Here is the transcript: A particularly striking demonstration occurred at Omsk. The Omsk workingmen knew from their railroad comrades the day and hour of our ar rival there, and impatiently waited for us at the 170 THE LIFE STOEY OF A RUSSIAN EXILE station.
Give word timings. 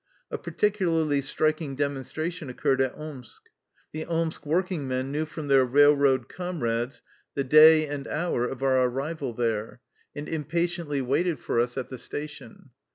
A 0.31 0.37
particularly 0.39 1.21
striking 1.21 1.75
demonstration 1.75 2.49
occurred 2.49 2.81
at 2.81 2.95
Omsk. 2.97 3.43
The 3.91 4.05
Omsk 4.07 4.47
workingmen 4.47 5.11
knew 5.11 5.27
from 5.27 5.47
their 5.47 5.63
railroad 5.63 6.27
comrades 6.27 7.03
the 7.35 7.43
day 7.43 7.85
and 7.87 8.07
hour 8.07 8.45
of 8.47 8.63
our 8.63 8.77
ar 8.77 8.89
rival 8.89 9.31
there, 9.33 9.79
and 10.15 10.27
impatiently 10.27 11.03
waited 11.03 11.37
for 11.39 11.59
us 11.59 11.77
at 11.77 11.89
the 11.89 11.97
170 11.97 11.99
THE 11.99 11.99
LIFE 11.99 12.05
STOEY 12.07 12.15
OF 12.15 12.19
A 12.19 12.23
RUSSIAN 12.25 12.45
EXILE 12.45 12.67
station. 12.69 12.69